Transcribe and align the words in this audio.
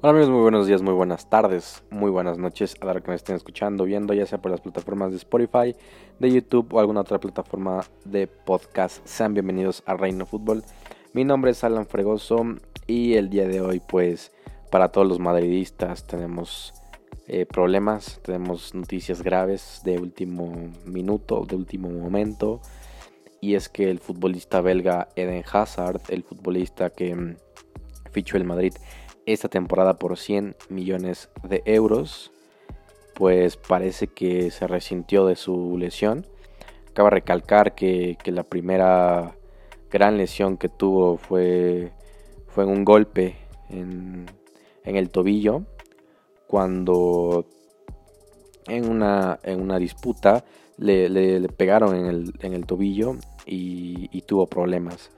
Hola 0.00 0.12
amigos, 0.12 0.30
muy 0.30 0.42
buenos 0.42 0.68
días, 0.68 0.80
muy 0.80 0.94
buenas 0.94 1.28
tardes, 1.28 1.82
muy 1.90 2.08
buenas 2.08 2.38
noches 2.38 2.76
a 2.80 2.86
la 2.86 3.00
que 3.00 3.10
me 3.10 3.16
estén 3.16 3.34
escuchando, 3.34 3.82
viendo, 3.82 4.14
ya 4.14 4.26
sea 4.26 4.40
por 4.40 4.52
las 4.52 4.60
plataformas 4.60 5.10
de 5.10 5.16
Spotify, 5.16 5.74
de 6.20 6.30
YouTube 6.30 6.72
o 6.72 6.78
alguna 6.78 7.00
otra 7.00 7.18
plataforma 7.18 7.84
de 8.04 8.28
podcast. 8.28 9.04
Sean 9.04 9.34
bienvenidos 9.34 9.82
a 9.86 9.96
Reino 9.96 10.24
Fútbol. 10.24 10.62
Mi 11.14 11.24
nombre 11.24 11.50
es 11.50 11.64
Alan 11.64 11.84
Fregoso 11.84 12.46
y 12.86 13.14
el 13.14 13.28
día 13.28 13.48
de 13.48 13.60
hoy, 13.60 13.80
pues, 13.80 14.30
para 14.70 14.92
todos 14.92 15.08
los 15.08 15.18
madridistas 15.18 16.06
tenemos 16.06 16.74
eh, 17.26 17.44
problemas, 17.44 18.20
tenemos 18.22 18.76
noticias 18.76 19.20
graves 19.20 19.80
de 19.84 19.98
último 19.98 20.70
minuto, 20.84 21.44
de 21.44 21.56
último 21.56 21.90
momento. 21.90 22.60
Y 23.40 23.56
es 23.56 23.68
que 23.68 23.90
el 23.90 23.98
futbolista 23.98 24.60
belga 24.60 25.08
Eden 25.16 25.42
Hazard, 25.52 26.02
el 26.08 26.22
futbolista 26.22 26.90
que 26.90 27.16
mm, 27.16 27.36
fichó 28.12 28.36
el 28.36 28.44
Madrid 28.44 28.74
esta 29.32 29.48
temporada 29.48 29.98
por 29.98 30.16
100 30.16 30.56
millones 30.70 31.28
de 31.42 31.62
euros, 31.66 32.32
pues 33.14 33.56
parece 33.56 34.06
que 34.06 34.50
se 34.50 34.66
resintió 34.66 35.26
de 35.26 35.36
su 35.36 35.76
lesión. 35.76 36.26
Acaba 36.90 37.10
de 37.10 37.16
recalcar 37.16 37.74
que, 37.74 38.16
la 38.24 38.42
primera 38.42 39.36
gran 39.90 40.16
lesión 40.16 40.56
que 40.56 40.68
tuvo 40.68 41.18
fue, 41.18 41.92
fue 42.46 42.64
un 42.64 42.84
golpe 42.84 43.36
en, 43.68 44.26
el 44.84 45.10
tobillo 45.10 45.64
cuando 46.46 47.44
en 48.66 48.88
una, 48.88 49.38
en 49.42 49.60
una 49.60 49.78
disputa 49.78 50.44
le, 50.78 51.46
pegaron 51.50 51.94
en 51.94 52.06
el, 52.06 52.32
en 52.40 52.54
el 52.54 52.64
tobillo 52.64 53.16
y, 53.44 54.08
y, 54.10 54.22
tuvo 54.22 54.46
problemas. 54.46 55.10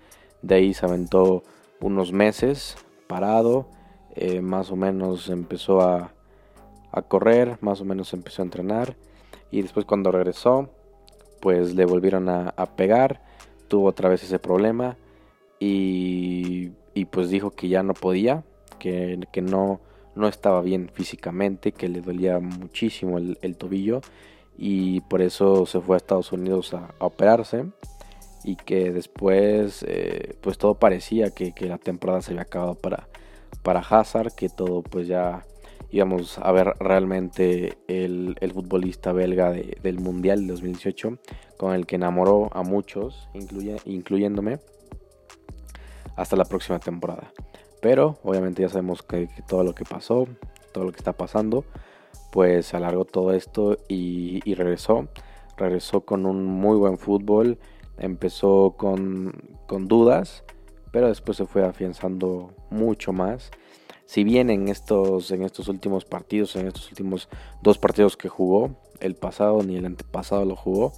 De 0.43 0.57
ahí 0.57 0.75
se 0.75 0.85
aventó 0.85 1.45
unos 1.81 2.13
meses 2.13 2.77
parado 3.07 3.69
eh, 4.17 4.41
más 4.41 4.71
o 4.71 4.77
menos 4.77 5.29
empezó 5.29 5.81
a, 5.81 6.13
correr, 7.09 7.57
más 7.61 7.81
o 7.81 7.85
menos 7.85 8.13
empezó 8.13 8.43
a 8.43 8.45
entrenar. 8.45 8.97
Y 9.51 9.63
después 9.63 9.87
cuando 9.87 10.13
regresó 10.13 10.71
pues 11.41 11.75
le 11.75 11.87
volvieron 11.87 12.29
a, 12.29 12.53
pegar, 12.77 13.23
tuvo 13.69 13.89
otra 13.89 14.09
vez 14.09 14.23
ese 14.23 14.39
problema. 14.39 14.97
Y, 15.59 16.69
pues 17.11 17.31
dijo 17.31 17.51
que 17.51 17.69
ya 17.69 17.83
no 17.83 17.95
podía, 17.95 18.45
que, 18.79 19.19
no, 19.43 19.81
no 20.15 20.29
estaba 20.29 20.61
bien 20.61 20.91
físicamente, 20.93 21.73
que 21.73 21.89
le 21.89 22.03
dolía 22.03 22.39
muchísimo 22.41 23.19
el, 23.19 23.57
tobillo. 23.57 24.03
Y 24.59 25.01
por 25.03 25.23
eso 25.23 25.65
se 25.65 25.81
fue 25.81 25.97
a 25.97 25.99
Estados 25.99 26.33
Unidos 26.33 26.75
a, 26.75 26.95
operarse. 26.99 27.65
Y 28.45 28.57
que 28.57 28.91
después 28.91 29.85
eh, 29.87 30.35
pues 30.41 30.57
todo 30.59 30.75
parecía 30.75 31.31
que, 31.31 31.53
que, 31.53 31.67
la 31.67 31.79
temporada 31.79 32.23
se 32.23 32.33
había 32.33 32.43
acabado 32.43 32.75
para, 32.75 33.07
para 33.63 33.81
Hazard, 33.81 34.33
que 34.33 34.49
todo 34.49 34.83
pues 34.83 35.07
ya 35.07 35.45
íbamos 35.91 36.39
a 36.39 36.53
ver 36.53 36.75
realmente 36.79 37.79
el, 37.89 38.37
futbolista 38.53 39.13
belga 39.13 39.51
del 39.51 39.99
Mundial 39.99 40.47
2018, 40.47 41.19
con 41.57 41.75
el 41.75 41.87
que 41.87 41.97
enamoró 41.97 42.49
a 42.53 42.63
muchos, 42.63 43.29
incluyéndome, 43.85 44.61
hasta 46.17 46.37
la 46.37 46.45
próxima 46.45 46.79
temporada. 46.79 47.33
Pero 47.81 48.19
obviamente 48.23 48.63
ya 48.63 48.69
sabemos 48.69 49.03
que, 49.03 49.29
todo 49.49 49.65
lo 49.65 49.75
que 49.75 49.85
pasó, 49.85 50.27
todo 50.73 50.85
lo 50.85 50.93
que 50.93 50.99
está 50.99 51.13
pasando, 51.13 51.65
pues 52.31 52.75
alargó 52.75 53.05
todo 53.05 53.33
esto 53.33 53.79
y, 53.89 54.41
y 54.45 54.55
regresó. 54.55 55.09
Regresó 55.57 56.03
con 56.03 56.25
un 56.25 56.45
muy 56.45 56.77
buen 56.77 56.97
fútbol, 56.97 57.59
empezó 57.99 58.75
con, 58.79 59.33
con 59.67 59.89
dudas, 59.89 60.45
pero 60.91 61.09
después 61.09 61.37
se 61.37 61.47
fue 61.47 61.65
afianzando 61.65 62.55
mucho 62.71 63.13
más. 63.13 63.51
Si 64.07 64.25
bien 64.25 64.51
en 64.51 64.69
estos, 64.69 65.31
en 65.31 65.43
estos 65.43 65.69
últimos 65.69 66.05
partidos, 66.05 66.57
en 66.57 66.67
estos 66.67 66.89
últimos 66.89 67.29
dos 67.63 67.79
partidos 67.79 68.17
que 68.17 68.29
jugó, 68.29 68.77
el 69.01 69.15
pasado 69.15 69.63
ni 69.63 69.77
el 69.77 69.87
antepasado 69.87 70.45
lo 70.45 70.57
jugó, 70.57 70.93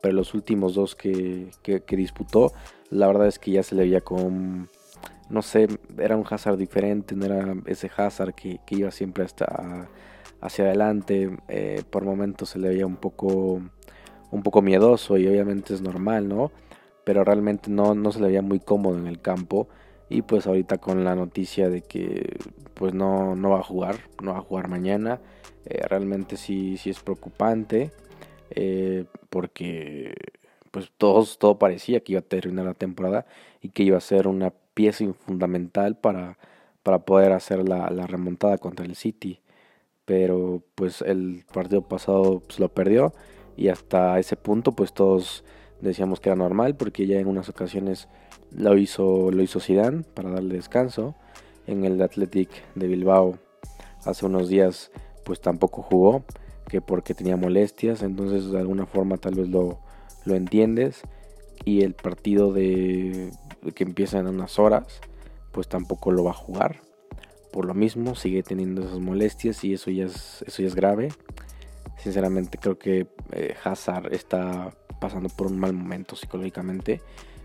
pero 0.00 0.14
los 0.14 0.34
últimos 0.34 0.74
dos 0.74 0.94
que, 0.94 1.50
disputó, 1.88 2.52
la 2.90 3.06
verdad 3.06 3.26
es 3.26 3.38
que 3.38 3.52
ya 3.52 3.62
se 3.62 3.74
le 3.74 3.82
veía 3.82 4.00
como, 4.00 4.66
no 5.28 5.42
sé, 5.42 5.68
era 5.98 6.16
un 6.16 6.24
Hazard 6.28 6.56
diferente, 6.56 7.14
no 7.14 7.26
era 7.26 7.54
ese 7.66 7.90
Hazard 7.96 8.34
que, 8.34 8.60
iba 8.70 8.90
siempre 8.90 9.24
hasta 9.24 9.88
hacia 10.40 10.64
adelante, 10.64 11.36
eh, 11.48 11.82
por 11.90 12.04
momentos 12.04 12.50
se 12.50 12.58
le 12.58 12.70
veía 12.70 12.86
un 12.86 12.96
poco, 12.96 13.60
un 14.30 14.42
poco 14.42 14.62
miedoso 14.62 15.18
y 15.18 15.26
obviamente 15.26 15.74
es 15.74 15.82
normal, 15.82 16.28
¿no? 16.28 16.50
Pero 17.10 17.24
realmente 17.24 17.72
no, 17.72 17.96
no 17.96 18.12
se 18.12 18.20
le 18.20 18.28
veía 18.28 18.40
muy 18.40 18.60
cómodo 18.60 18.96
en 18.96 19.08
el 19.08 19.20
campo. 19.20 19.68
Y 20.08 20.22
pues 20.22 20.46
ahorita 20.46 20.78
con 20.78 21.02
la 21.02 21.16
noticia 21.16 21.68
de 21.68 21.82
que 21.82 22.38
pues 22.74 22.94
no, 22.94 23.34
no 23.34 23.50
va 23.50 23.58
a 23.58 23.64
jugar, 23.64 23.96
no 24.22 24.30
va 24.34 24.38
a 24.38 24.42
jugar 24.42 24.68
mañana, 24.68 25.20
eh, 25.64 25.82
realmente 25.88 26.36
sí, 26.36 26.76
sí 26.76 26.88
es 26.88 27.00
preocupante. 27.00 27.90
Eh, 28.50 29.06
porque 29.28 30.14
pues 30.70 30.92
todos, 30.98 31.40
todo 31.40 31.58
parecía 31.58 31.98
que 31.98 32.12
iba 32.12 32.20
a 32.20 32.22
terminar 32.22 32.64
la 32.66 32.74
temporada 32.74 33.26
y 33.60 33.70
que 33.70 33.82
iba 33.82 33.98
a 33.98 34.00
ser 34.00 34.28
una 34.28 34.52
pieza 34.74 35.12
fundamental 35.12 35.96
para, 35.96 36.38
para 36.84 37.00
poder 37.00 37.32
hacer 37.32 37.68
la, 37.68 37.90
la 37.90 38.06
remontada 38.06 38.56
contra 38.58 38.86
el 38.86 38.94
City. 38.94 39.40
Pero 40.04 40.62
pues 40.76 41.02
el 41.02 41.44
partido 41.52 41.82
pasado 41.82 42.38
pues, 42.38 42.60
lo 42.60 42.68
perdió 42.68 43.12
y 43.56 43.66
hasta 43.66 44.16
ese 44.20 44.36
punto 44.36 44.70
pues 44.70 44.92
todos 44.92 45.42
decíamos 45.80 46.20
que 46.20 46.28
era 46.28 46.36
normal 46.36 46.76
porque 46.76 47.06
ya 47.06 47.18
en 47.18 47.26
unas 47.26 47.48
ocasiones 47.48 48.08
lo 48.52 48.76
hizo 48.76 49.30
lo 49.30 49.42
hizo 49.42 49.60
Zidane 49.60 50.02
para 50.02 50.30
darle 50.30 50.56
descanso. 50.56 51.14
En 51.66 51.84
el 51.84 52.00
Athletic 52.02 52.50
de 52.74 52.88
Bilbao 52.88 53.38
hace 54.04 54.26
unos 54.26 54.48
días 54.48 54.90
pues 55.24 55.40
tampoco 55.40 55.82
jugó 55.82 56.24
que 56.68 56.80
porque 56.80 57.14
tenía 57.14 57.36
molestias. 57.36 58.02
Entonces 58.02 58.50
de 58.50 58.58
alguna 58.58 58.86
forma 58.86 59.16
tal 59.16 59.34
vez 59.34 59.48
lo, 59.48 59.80
lo 60.24 60.34
entiendes. 60.34 61.02
Y 61.64 61.82
el 61.82 61.94
partido 61.94 62.52
de 62.52 63.30
que 63.74 63.84
empieza 63.84 64.18
en 64.18 64.26
unas 64.26 64.58
horas 64.58 65.00
pues 65.52 65.68
tampoco 65.68 66.10
lo 66.10 66.24
va 66.24 66.30
a 66.30 66.34
jugar. 66.34 66.80
Por 67.52 67.64
lo 67.64 67.74
mismo 67.74 68.14
sigue 68.14 68.42
teniendo 68.42 68.82
esas 68.82 69.00
molestias 69.00 69.64
y 69.64 69.74
eso 69.74 69.90
ya 69.90 70.06
es 70.06 70.42
eso 70.46 70.62
ya 70.62 70.68
es 70.68 70.74
grave 70.74 71.10
sinceramente 72.02 72.58
creo 72.58 72.78
que 72.78 73.06
eh, 73.32 73.54
Hazard 73.64 74.12
está 74.12 74.72
pasando 75.00 75.28
por 75.28 75.46
un 75.46 75.58
mal 75.58 75.72
momento 75.72 76.16
psicológicamente. 76.16 77.00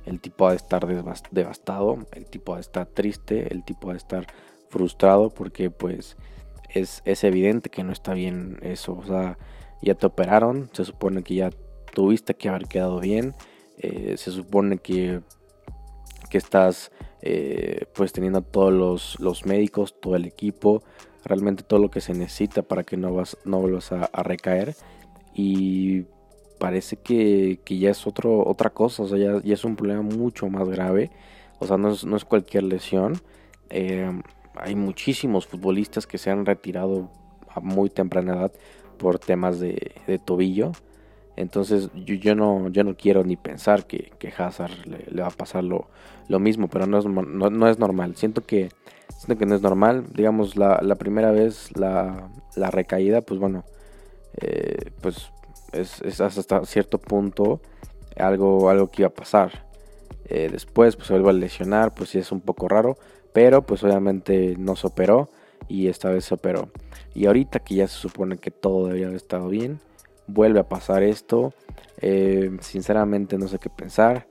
El 0.06 0.20
tipo 0.20 0.48
ha 0.48 0.52
de 0.52 0.58
estar 0.58 0.86
devastado, 1.32 2.06
el 2.12 2.26
tipo 2.26 2.54
ha 2.54 2.58
de 2.58 2.62
estar 2.62 2.86
triste, 2.86 3.52
el 3.52 3.64
tipo 3.64 3.90
ha 3.90 3.94
de 3.94 3.98
estar 3.98 4.28
frustrado 4.70 5.30
porque 5.30 5.72
pues 5.72 6.16
es, 6.70 7.02
es 7.06 7.24
evidente 7.24 7.70
que 7.70 7.84
no 7.84 7.92
está 7.92 8.14
bien 8.14 8.60
eso. 8.62 8.94
O 8.94 9.06
sea, 9.06 9.38
ya 9.82 9.96
te 9.96 10.06
operaron, 10.06 10.70
se 10.74 10.86
supone 10.86 11.24
que 11.24 11.36
ya 11.36 11.50
tuviste 11.94 12.36
que 12.36 12.50
haber 12.50 12.68
quedado 12.68 13.00
bien, 13.00 13.34
eh, 13.78 14.16
se 14.18 14.32
supone 14.32 14.78
que, 14.78 15.22
que 16.30 16.38
estás 16.38 16.92
eh, 17.26 17.88
pues 17.96 18.14
teniendo 18.14 18.44
todos 18.44 18.72
los, 18.72 19.20
los, 19.20 19.46
médicos, 19.46 20.00
todo 20.00 20.16
el 20.16 20.26
equipo, 20.26 20.84
realmente 21.24 21.64
todo 21.64 21.80
lo 21.80 21.90
que 21.90 22.00
se 22.00 22.14
necesita 22.14 22.62
para 22.62 22.84
que 22.84 22.98
no, 22.98 23.14
vas, 23.14 23.36
no 23.46 23.60
vuelvas 23.60 23.92
a, 23.92 24.24
recaer. 24.24 24.76
Y 25.34 26.04
parece 26.60 26.98
que, 26.98 27.60
ya 27.68 27.90
es 27.90 28.06
otro, 28.06 28.48
otra 28.48 28.70
cosa, 28.70 29.04
o 29.04 29.08
sea, 29.08 29.18
ya, 29.18 29.54
es 29.54 29.66
un 29.66 29.76
problema 29.76 30.04
mucho 30.04 30.48
más 30.50 30.70
grave, 30.70 31.10
o 31.60 31.66
sea, 31.66 31.78
no 31.78 31.90
es, 31.90 32.06
no 32.06 32.16
es 32.16 32.26
cualquier 32.26 32.64
lesión. 32.64 33.20
Eh, 33.72 34.22
hay 34.56 34.76
muchísimos 34.76 35.48
futbolistas 35.48 36.06
que 36.06 36.20
se 36.20 36.30
han 36.30 36.46
retirado 36.46 37.10
a 37.50 37.60
muy 37.60 37.90
temprana 37.90 38.36
edad 38.36 38.52
por 39.00 39.18
temas 39.18 39.60
de, 39.60 40.22
tobillo. 40.26 40.74
Entonces 41.38 41.90
yo, 41.94 42.36
no, 42.36 42.70
yo 42.70 42.84
no 42.84 42.96
quiero 42.96 43.24
ni 43.24 43.36
pensar 43.36 43.86
que, 43.86 44.12
que 44.20 44.34
Hazard 44.36 44.72
le, 44.86 45.22
va 45.22 45.28
a 45.28 45.32
pasar 45.32 45.64
lo, 45.64 45.88
mismo, 46.40 46.70
pero 46.70 46.88
no 46.88 46.98
es, 46.98 47.06
no, 47.06 47.70
es 47.70 47.80
normal. 47.80 48.16
Siento 48.16 48.46
que, 48.46 48.70
siento 49.18 49.38
que 49.38 49.46
no 49.46 49.56
es 49.56 49.62
normal. 49.62 50.06
Digamos, 50.14 50.56
la, 50.56 50.80
primera 50.96 51.32
vez, 51.32 51.76
la, 51.78 52.30
la 52.56 52.72
recaída, 52.72 53.22
pues 53.22 53.40
bueno, 53.40 53.66
eh, 54.38 54.92
pues 55.02 55.30
es, 55.72 56.22
hasta 56.22 56.66
cierto 56.66 56.98
punto 57.00 57.62
algo, 58.18 58.70
algo 58.70 58.88
que 58.88 59.02
iba 59.02 59.10
a 59.10 59.14
pasar. 59.14 59.66
Eh, 60.28 60.50
después 60.52 60.96
pues 60.96 61.08
se 61.08 61.14
vuelve 61.14 61.30
a 61.30 61.34
lesionar, 61.34 61.94
pues 61.94 62.10
sí 62.10 62.18
es 62.18 62.32
un 62.32 62.42
poco 62.42 62.68
raro, 62.68 62.98
pero 63.34 63.62
pues 63.62 63.84
obviamente 63.84 64.56
no 64.58 64.76
se 64.76 64.88
operó 64.88 65.30
y 65.68 65.88
esta 65.88 66.10
vez 66.10 66.26
se 66.26 66.34
operó. 66.34 66.70
Y 67.14 67.28
ahorita 67.28 67.60
que 67.60 67.76
ya 67.76 67.88
se 67.88 67.98
supone 67.98 68.38
que 68.38 68.52
todo 68.52 68.88
debería 68.88 69.08
haber 69.08 69.18
estado 69.18 69.50
bien, 69.50 69.80
vuelve 70.28 70.60
a 70.60 70.70
pasar 70.70 71.04
esto. 71.04 71.54
Eh, 72.02 72.52
sinceramente 72.62 73.38
no 73.38 73.48
sé 73.48 73.60
qué 73.60 73.70
pensar. 73.70 74.28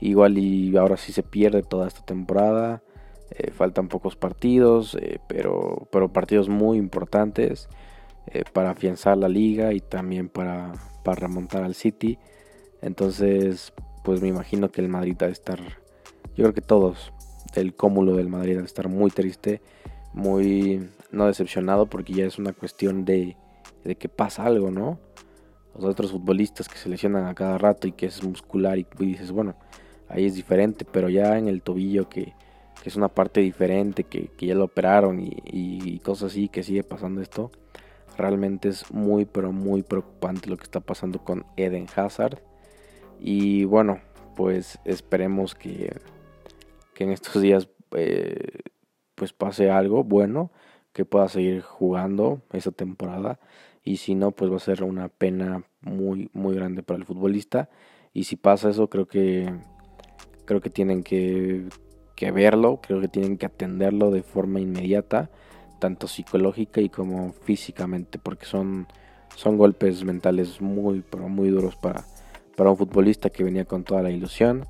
Igual 0.00 0.38
y 0.38 0.76
ahora 0.76 0.96
sí 0.96 1.12
se 1.12 1.22
pierde 1.22 1.62
toda 1.62 1.88
esta 1.88 2.04
temporada. 2.04 2.82
Eh, 3.30 3.50
faltan 3.50 3.88
pocos 3.88 4.16
partidos, 4.16 4.96
pero, 5.28 5.88
pero 5.90 6.12
partidos 6.12 6.48
muy 6.48 6.78
importantes. 6.78 7.68
Eh, 8.26 8.44
para 8.52 8.70
afianzar 8.70 9.18
la 9.18 9.28
liga 9.28 9.74
y 9.74 9.80
también 9.80 10.28
para, 10.28 10.72
para 11.02 11.20
remontar 11.20 11.62
al 11.62 11.74
City. 11.74 12.18
Entonces, 12.80 13.72
pues 14.02 14.22
me 14.22 14.28
imagino 14.28 14.70
que 14.70 14.80
el 14.80 14.88
Madrid 14.88 15.16
va 15.20 15.26
a 15.26 15.30
estar, 15.30 15.58
yo 15.60 16.44
creo 16.44 16.54
que 16.54 16.62
todos, 16.62 17.12
el 17.54 17.74
cúmulo 17.74 18.16
del 18.16 18.28
Madrid 18.28 18.56
va 18.56 18.62
a 18.62 18.64
estar 18.64 18.88
muy 18.88 19.10
triste 19.10 19.60
muy 20.14 20.88
no 21.10 21.26
decepcionado 21.26 21.86
porque 21.86 22.14
ya 22.14 22.24
es 22.24 22.38
una 22.38 22.52
cuestión 22.52 23.04
de, 23.04 23.36
de 23.84 23.96
que 23.96 24.08
pasa 24.08 24.44
algo, 24.44 24.70
¿no? 24.70 24.98
Los 25.74 25.84
otros 25.84 26.12
futbolistas 26.12 26.68
que 26.68 26.76
se 26.78 26.88
lesionan 26.88 27.26
a 27.26 27.34
cada 27.34 27.58
rato 27.58 27.86
y 27.86 27.92
que 27.92 28.06
es 28.06 28.22
muscular 28.22 28.78
y, 28.78 28.86
dices, 28.98 29.32
bueno, 29.32 29.56
ahí 30.08 30.24
es 30.24 30.34
diferente, 30.34 30.84
pero 30.84 31.08
ya 31.08 31.36
en 31.38 31.48
el 31.48 31.62
tobillo 31.62 32.08
que, 32.08 32.32
que 32.82 32.88
es 32.88 32.96
una 32.96 33.08
parte 33.08 33.40
diferente, 33.40 34.04
que, 34.04 34.30
ya 34.38 34.54
lo 34.54 34.64
operaron 34.64 35.20
y, 35.20 35.36
y, 35.44 35.98
cosas 36.00 36.32
así, 36.32 36.48
que 36.48 36.62
sigue 36.62 36.84
pasando 36.84 37.20
esto, 37.20 37.50
realmente 38.16 38.68
es 38.68 38.90
muy, 38.92 39.24
pero 39.24 39.52
muy 39.52 39.82
preocupante 39.82 40.48
lo 40.48 40.56
que 40.56 40.64
está 40.64 40.80
pasando 40.80 41.18
con 41.24 41.44
Eden 41.56 41.86
Hazard. 41.96 42.38
Y 43.20 43.64
bueno, 43.64 44.00
pues 44.34 44.78
esperemos 44.84 45.54
que, 45.54 45.96
que 46.94 47.04
en 47.04 47.10
estos 47.10 47.40
días 47.42 47.68
eh, 47.96 48.60
pues 49.14 49.32
pase 49.32 49.70
algo 49.70 50.04
bueno, 50.04 50.50
que 50.94 51.04
pueda 51.04 51.28
seguir 51.28 51.60
jugando 51.60 52.40
esa 52.52 52.70
temporada. 52.70 53.38
Y 53.84 53.98
si 53.98 54.14
no 54.14 54.30
pues 54.30 54.50
va 54.50 54.56
a 54.56 54.60
ser 54.60 54.82
una 54.82 55.08
pena 55.08 55.64
muy 55.82 56.30
muy 56.32 56.54
grande 56.54 56.82
para 56.82 56.98
el 56.98 57.04
futbolista. 57.04 57.68
Y 58.14 58.24
si 58.24 58.36
pasa 58.36 58.70
eso 58.70 58.88
creo 58.88 59.06
que 59.06 59.52
creo 60.44 60.60
que 60.60 60.70
tienen 60.70 61.02
que, 61.02 61.68
que 62.14 62.30
verlo, 62.30 62.80
creo 62.82 63.00
que 63.00 63.08
tienen 63.08 63.38
que 63.38 63.46
atenderlo 63.46 64.10
de 64.10 64.22
forma 64.22 64.60
inmediata, 64.60 65.30
tanto 65.78 66.06
psicológica 66.06 66.80
y 66.80 66.88
como 66.88 67.32
físicamente, 67.32 68.18
porque 68.18 68.46
son, 68.46 68.86
son 69.36 69.58
golpes 69.58 70.04
mentales 70.04 70.60
muy, 70.60 71.02
pero 71.08 71.28
muy 71.28 71.50
duros 71.50 71.76
para, 71.76 72.04
para 72.56 72.70
un 72.70 72.76
futbolista 72.76 73.30
que 73.30 73.44
venía 73.44 73.64
con 73.64 73.84
toda 73.84 74.02
la 74.02 74.10
ilusión, 74.10 74.66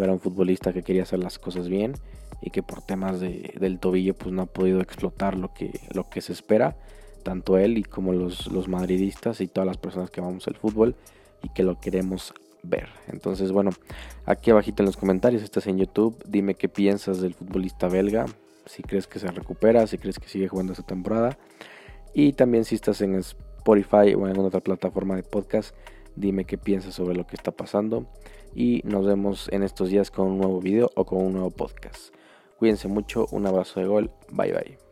para 0.00 0.14
un 0.14 0.18
futbolista 0.18 0.72
que 0.72 0.82
quería 0.82 1.02
hacer 1.02 1.18
las 1.18 1.38
cosas 1.38 1.68
bien 1.68 1.92
y 2.40 2.48
que 2.48 2.62
por 2.62 2.80
temas 2.80 3.20
de, 3.20 3.52
del 3.60 3.78
tobillo 3.78 4.14
pues 4.14 4.32
no 4.32 4.40
ha 4.40 4.46
podido 4.46 4.80
explotar 4.80 5.36
lo 5.36 5.52
que, 5.52 5.78
lo 5.92 6.08
que 6.08 6.22
se 6.22 6.32
espera, 6.32 6.74
tanto 7.22 7.58
él 7.58 7.76
y 7.76 7.82
como 7.82 8.14
los, 8.14 8.50
los 8.50 8.66
madridistas 8.66 9.42
y 9.42 9.46
todas 9.46 9.66
las 9.66 9.76
personas 9.76 10.10
que 10.10 10.22
vamos 10.22 10.48
al 10.48 10.56
fútbol 10.56 10.96
y 11.42 11.50
que 11.50 11.64
lo 11.64 11.78
queremos 11.78 12.32
ver. 12.62 12.88
Entonces, 13.08 13.52
bueno, 13.52 13.72
aquí 14.24 14.50
abajito 14.50 14.82
en 14.82 14.86
los 14.86 14.96
comentarios, 14.96 15.42
estás 15.42 15.66
en 15.66 15.76
YouTube, 15.76 16.16
dime 16.26 16.54
qué 16.54 16.70
piensas 16.70 17.20
del 17.20 17.34
futbolista 17.34 17.88
belga, 17.88 18.24
si 18.64 18.82
crees 18.82 19.06
que 19.06 19.18
se 19.18 19.26
recupera, 19.26 19.86
si 19.86 19.98
crees 19.98 20.18
que 20.18 20.28
sigue 20.28 20.48
jugando 20.48 20.72
esta 20.72 20.86
temporada. 20.86 21.36
Y 22.14 22.32
también 22.32 22.64
si 22.64 22.74
estás 22.74 23.02
en 23.02 23.16
Spotify 23.16 24.14
o 24.16 24.24
en 24.24 24.28
alguna 24.28 24.48
otra 24.48 24.60
plataforma 24.60 25.14
de 25.14 25.24
podcast, 25.24 25.74
dime 26.20 26.44
qué 26.44 26.58
piensas 26.58 26.94
sobre 26.94 27.14
lo 27.14 27.26
que 27.26 27.36
está 27.36 27.50
pasando. 27.50 28.06
Y 28.54 28.82
nos 28.84 29.06
vemos 29.06 29.48
en 29.52 29.62
estos 29.62 29.90
días 29.90 30.10
con 30.10 30.26
un 30.26 30.38
nuevo 30.38 30.60
video 30.60 30.90
o 30.96 31.04
con 31.04 31.24
un 31.24 31.32
nuevo 31.32 31.50
podcast. 31.50 32.14
Cuídense 32.58 32.88
mucho, 32.88 33.26
un 33.30 33.46
abrazo 33.46 33.80
de 33.80 33.86
gol, 33.86 34.10
bye 34.30 34.52
bye. 34.52 34.89